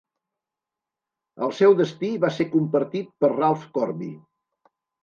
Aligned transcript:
El 1.47 1.53
seu 1.59 1.77
destí 1.83 2.11
va 2.27 2.33
ser 2.41 2.49
compartit 2.57 3.17
per 3.23 3.35
Ralph 3.39 3.71
Corby. 3.79 4.15